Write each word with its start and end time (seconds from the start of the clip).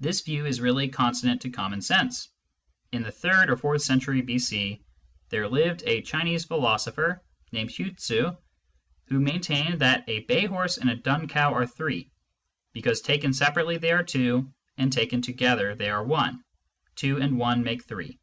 This 0.00 0.22
view 0.22 0.44
is 0.44 0.60
really 0.60 0.88
consonant 0.88 1.42
to 1.42 1.50
common 1.50 1.80
sense. 1.80 2.30
In 2.90 3.04
the 3.04 3.12
third 3.12 3.48
or 3.48 3.56
fourth 3.56 3.82
century 3.82 4.20
b.c. 4.20 4.82
there 5.28 5.48
lived 5.48 5.84
a 5.86 6.02
Chinese 6.02 6.44
philo 6.44 6.76
sopher 6.76 7.22
named 7.52 7.70
Hui 7.70 7.92
Tztt, 7.92 8.36
who 9.04 9.20
maintained 9.20 9.78
that 9.82 10.02
"a 10.08 10.24
bay 10.24 10.46
horse 10.46 10.78
and 10.78 10.90
a 10.90 10.96
dun 10.96 11.28
cow 11.28 11.54
are 11.54 11.64
three; 11.64 12.10
because 12.72 13.00
taken 13.02 13.32
separately 13.32 13.76
they 13.76 13.92
are 13.92 14.02
two, 14.02 14.52
and 14.78 14.92
taken 14.92 15.22
together 15.22 15.76
they 15.76 15.90
are 15.90 16.02
one: 16.02 16.42
two 16.96 17.18
and 17.22 17.38
one 17.38 17.62
make 17.62 17.84
three." 17.84 18.18